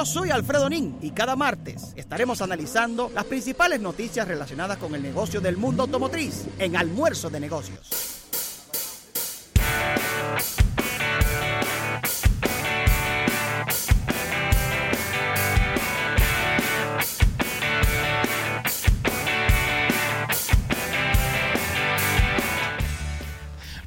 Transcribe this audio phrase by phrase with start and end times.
[0.00, 5.02] Yo soy Alfredo Nin y cada martes estaremos analizando las principales noticias relacionadas con el
[5.02, 8.07] negocio del mundo automotriz en Almuerzo de Negocios.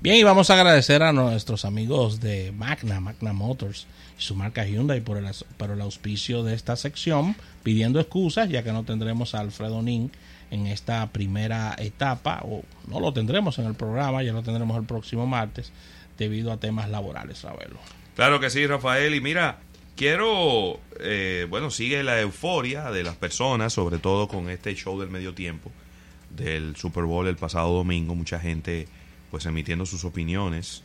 [0.01, 3.85] Bien, y vamos a agradecer a nuestros amigos de Magna, Magna Motors
[4.17, 8.71] y su marca Hyundai por el, el auspicio de esta sección, pidiendo excusas ya que
[8.71, 10.11] no tendremos a Alfredo Nin
[10.49, 14.85] en esta primera etapa, o no lo tendremos en el programa, ya lo tendremos el
[14.85, 15.71] próximo martes,
[16.17, 17.77] debido a temas laborales, Ravelo.
[18.15, 19.59] Claro que sí, Rafael, y mira,
[19.95, 25.11] quiero, eh, bueno, sigue la euforia de las personas, sobre todo con este show del
[25.11, 25.71] medio tiempo
[26.31, 28.87] del Super Bowl el pasado domingo, mucha gente
[29.31, 30.83] pues emitiendo sus opiniones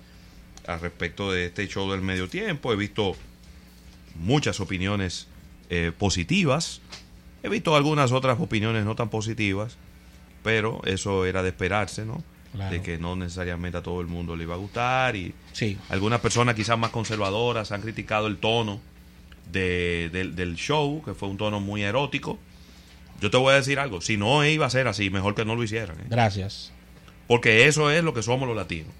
[0.66, 2.72] al respecto de este show del medio tiempo.
[2.72, 3.16] He visto
[4.14, 5.26] muchas opiniones
[5.68, 6.80] eh, positivas.
[7.42, 9.76] He visto algunas otras opiniones no tan positivas,
[10.42, 12.22] pero eso era de esperarse, ¿no?
[12.70, 15.76] De que no necesariamente a todo el mundo le iba a gustar y sí.
[15.90, 18.80] algunas personas quizás más conservadoras han criticado el tono
[19.52, 22.38] del show, que fue un tono muy erótico.
[23.20, 25.54] Yo te voy a decir algo, si no iba a ser así, mejor que no
[25.54, 25.98] lo hicieran.
[26.00, 26.04] ¿eh?
[26.08, 26.72] Gracias.
[27.26, 28.92] Porque eso es lo que somos los latinos.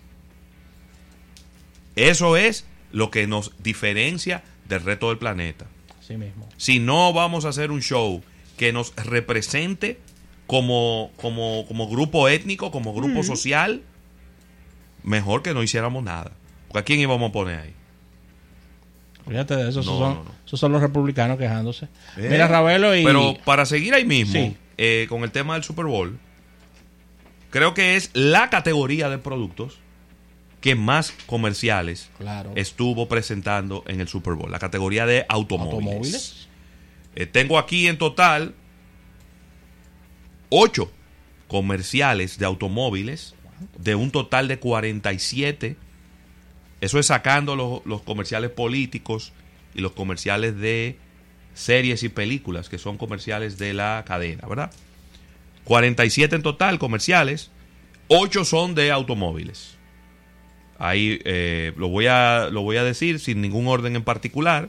[1.95, 5.67] Eso es lo que nos diferencia del resto del planeta.
[6.11, 6.49] mismo.
[6.57, 8.23] Si no vamos a hacer un show
[8.57, 9.99] que nos represente
[10.47, 13.83] como, como, como grupo étnico, como grupo social,
[15.03, 16.33] mejor que no hiciéramos nada.
[16.69, 17.75] Porque ¿a quién íbamos a poner ahí?
[19.29, 21.87] Fíjate de eso, son, esos son los republicanos quejándose.
[22.17, 23.05] Eh, Mira, Ravelo y...
[23.05, 26.17] Pero para seguir ahí mismo, eh, con el tema del Super Bowl,
[27.57, 29.79] creo que es la categoría de productos
[30.61, 32.11] que más comerciales
[32.55, 36.49] estuvo presentando en el Super Bowl, la categoría de automóviles.
[37.15, 38.55] Eh, tengo aquí en total
[40.51, 40.93] ocho
[41.49, 43.35] comerciales de automóviles
[43.79, 45.77] de un total de 47.
[46.83, 49.33] Eso es sacando los, los comerciales políticos
[49.75, 50.99] y los comerciales de
[51.55, 54.71] series y películas, que son comerciales de la cadena, ¿verdad?
[55.67, 57.51] 47 en total comerciales,
[58.09, 59.77] 8 son de automóviles.
[60.79, 64.69] Ahí eh, lo, voy a, lo voy a decir sin ningún orden en particular.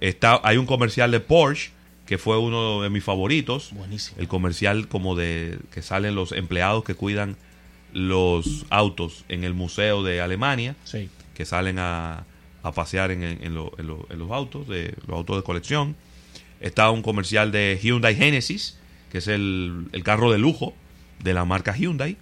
[0.00, 1.70] Está, hay un comercial de Porsche
[2.06, 3.72] que fue uno de mis favoritos.
[3.72, 4.18] Buenísimo.
[4.18, 7.36] El comercial como de que salen los empleados que cuidan
[7.92, 11.10] los autos en el museo de Alemania, sí.
[11.34, 12.24] que salen a,
[12.62, 15.94] a pasear en, en, los autos, de los autos de colección.
[16.60, 18.79] Está un comercial de Hyundai Genesis,
[19.10, 20.74] que es el, carro de lujo
[21.22, 22.16] de la marca Hyundai,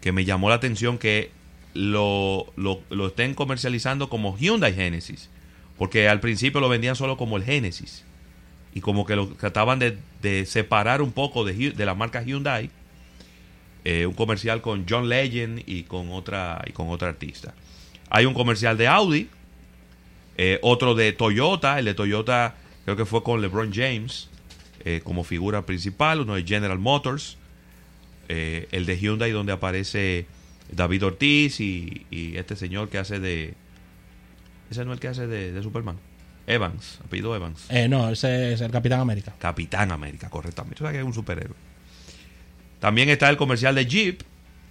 [0.00, 1.30] que me llamó la atención que
[1.74, 5.30] lo, lo, estén comercializando como Hyundai Genesis,
[5.78, 8.04] porque al principio lo vendían solo como el Genesis,
[8.74, 12.70] y como que lo trataban de, separar un poco de, de la marca Hyundai,
[13.84, 17.54] eh, un comercial con John Legend y con otra, y con otra artista.
[18.10, 19.28] Hay un comercial de Audi,
[20.36, 24.28] eh, otro de Toyota, el de Toyota creo que fue con LeBron James,
[24.84, 27.36] eh, como figura principal, uno de General Motors,
[28.28, 30.26] eh, el de Hyundai donde aparece
[30.72, 33.54] David Ortiz y, este señor que hace de...
[34.70, 35.98] Ese no es el que hace de, Superman.
[36.48, 37.66] Evans, apellido Evans.
[37.68, 39.32] Eh, no, ese es el Capitán América.
[39.38, 40.82] Capitán América, correctamente.
[40.82, 41.54] O sea que es un superhéroe.
[42.80, 44.22] También está el comercial de Jeep,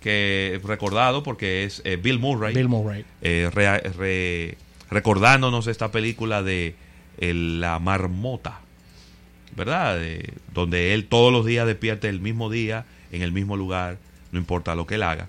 [0.02, 2.54] que recordado porque es Bill Murray.
[2.54, 3.06] Bill Murray.
[4.90, 6.76] recordándonos esta película de
[7.20, 8.60] La Marmota.
[9.56, 10.00] ¿Verdad?
[10.54, 13.98] donde él todos los días despierte el mismo día, en el mismo lugar,
[14.32, 15.28] no importa lo que él haga.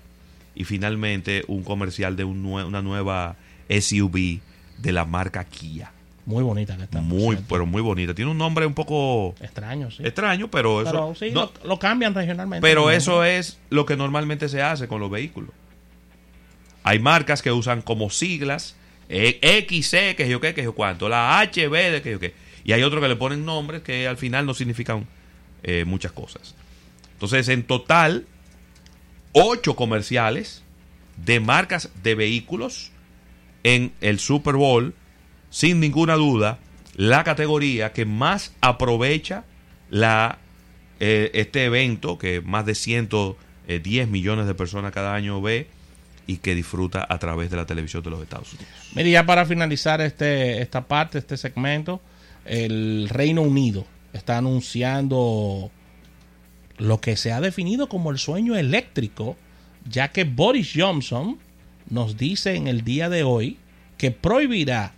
[0.55, 3.35] Y finalmente un comercial de una nueva
[3.69, 4.39] SUV
[4.77, 5.91] de la marca Kia.
[6.25, 7.01] Muy bonita que está.
[7.01, 8.13] Muy, pero muy bonita.
[8.13, 10.03] Tiene un nombre un poco extraño, sí.
[10.05, 11.13] Extraño, pero eso.
[11.15, 12.65] sí, lo, cambian regionalmente.
[12.65, 15.51] Pero eso es lo que normalmente se hace con los vehículos.
[16.83, 18.75] Hay marcas que usan como siglas
[19.09, 22.33] eh, XC, que yo qué, que yo cuánto, la HB, de que yo qué.
[22.63, 25.07] Y hay otros que le ponen nombres que al final no significan
[25.63, 26.55] eh, muchas cosas.
[27.13, 28.25] Entonces, en total,
[29.33, 30.63] ocho comerciales
[31.17, 32.91] de marcas de vehículos
[33.63, 34.93] en el Super Bowl,
[35.49, 36.59] sin ninguna duda,
[36.95, 39.45] la categoría que más aprovecha
[39.89, 40.39] la,
[40.99, 45.67] eh, este evento, que más de 110 millones de personas cada año ve
[46.27, 48.73] y que disfruta a través de la televisión de los Estados Unidos.
[48.95, 52.01] Mire, ya para finalizar este, esta parte, este segmento,
[52.45, 55.71] el Reino Unido está anunciando
[56.77, 59.37] lo que se ha definido como el sueño eléctrico,
[59.89, 61.37] ya que Boris Johnson
[61.89, 63.57] nos dice en el día de hoy
[63.97, 64.93] que prohibirá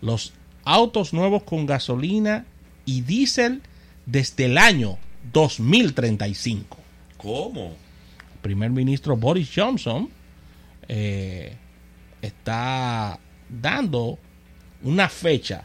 [0.00, 0.32] los
[0.64, 2.46] autos nuevos con gasolina
[2.84, 3.62] y diésel
[4.04, 4.98] desde el año
[5.32, 6.78] 2035.
[7.16, 7.76] ¿Cómo?
[8.34, 10.08] El primer ministro Boris Johnson
[10.88, 11.56] eh,
[12.22, 14.18] está dando
[14.82, 15.64] una fecha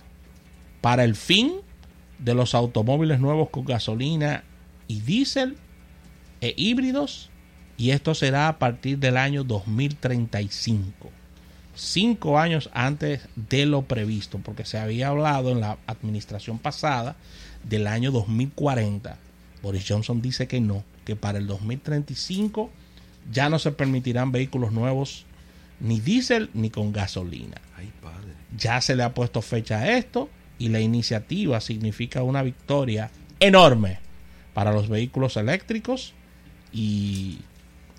[0.81, 1.53] para el fin
[2.19, 4.43] de los automóviles nuevos con gasolina
[4.87, 5.57] y diésel
[6.41, 7.29] e híbridos
[7.77, 11.21] y esto será a partir del año 2035
[11.75, 17.15] cinco años antes de lo previsto, porque se había hablado en la administración pasada
[17.63, 19.17] del año 2040.
[19.61, 22.69] Boris Johnson dice que no, que para el 2035
[23.31, 25.25] ya no se permitirán vehículos nuevos
[25.79, 27.57] ni diésel ni con gasolina.
[27.77, 28.33] Ay, padre.
[28.55, 30.29] Ya se le ha puesto fecha a esto
[30.61, 33.09] y la iniciativa significa una victoria
[33.39, 33.97] enorme
[34.53, 36.13] para los vehículos eléctricos
[36.71, 37.39] y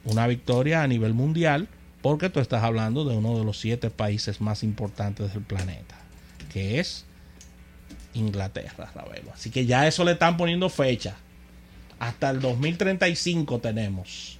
[0.04, 1.66] una victoria a nivel mundial
[2.02, 5.96] porque tú estás hablando de uno de los siete países más importantes del planeta,
[6.52, 7.04] que es
[8.14, 9.32] Inglaterra, Ravelo.
[9.32, 11.16] Así que ya eso le están poniendo fecha.
[11.98, 14.38] Hasta el 2035 tenemos.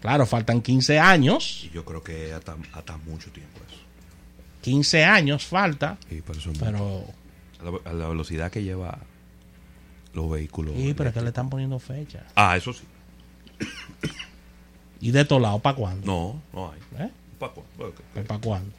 [0.00, 1.62] Claro, faltan 15 años.
[1.62, 3.82] Y yo creo que hasta, hasta mucho tiempo eso.
[4.62, 5.98] 15 años falta.
[6.08, 6.50] Sí, pero eso
[7.60, 8.98] a, la, a la velocidad que lleva
[10.14, 10.74] los vehículos.
[10.76, 12.24] Sí, pero es que le están poniendo fecha.
[12.34, 12.84] Ah, eso sí.
[15.00, 16.06] ¿Y de todos lados para cuándo?
[16.06, 16.78] No, no hay.
[17.06, 17.10] ¿Eh?
[17.38, 18.70] ¿Pa' cu- porque ¿Para cuándo?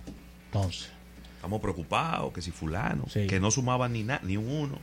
[0.45, 0.89] Entonces.
[1.35, 3.27] Estamos preocupados que si fulano, Sí.
[3.27, 4.79] que no sumaba ni, na- ni un uno,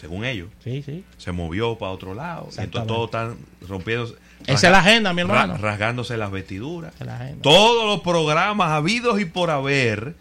[0.00, 1.04] según ellos, Sí, sí.
[1.16, 2.48] se movió para otro lado.
[2.56, 3.36] Y entonces todos están
[3.66, 4.14] rompiendo.
[4.46, 5.56] Esa es la agenda, mi hermano.
[5.56, 6.92] rasgándose las vestiduras.
[7.00, 7.32] Es la.
[7.40, 10.14] Todos los programas habidos y por haber,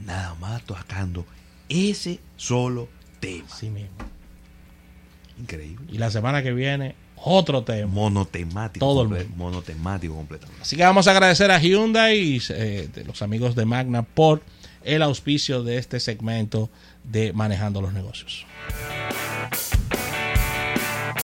[0.00, 1.24] nada más tocando
[1.68, 2.88] ese solo
[3.20, 3.48] tema.
[3.48, 3.96] Sí mismo.
[5.38, 5.86] Increíble.
[5.92, 7.92] Y la semana que viene, otro tema.
[7.92, 8.84] Monotemático.
[8.84, 9.24] Todo el mundo.
[9.36, 10.62] Monotemático completamente.
[10.62, 14.42] Así que vamos a agradecer a Hyundai y eh, los amigos de Magna por
[14.86, 16.70] el auspicio de este segmento
[17.04, 18.46] de Manejando los Negocios.